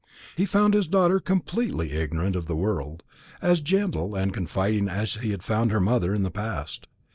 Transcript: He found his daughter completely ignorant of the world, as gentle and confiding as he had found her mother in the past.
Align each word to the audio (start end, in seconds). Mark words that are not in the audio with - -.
He 0.35 0.47
found 0.47 0.73
his 0.73 0.87
daughter 0.87 1.19
completely 1.19 1.91
ignorant 1.91 2.35
of 2.35 2.47
the 2.47 2.55
world, 2.55 3.03
as 3.39 3.61
gentle 3.61 4.15
and 4.15 4.33
confiding 4.33 4.89
as 4.89 5.13
he 5.13 5.29
had 5.29 5.43
found 5.43 5.69
her 5.71 5.79
mother 5.79 6.11
in 6.11 6.23
the 6.23 6.31
past. 6.31 6.87